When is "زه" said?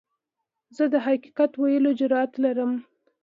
0.75-0.83